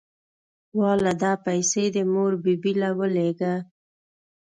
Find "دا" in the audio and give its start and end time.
1.23-1.33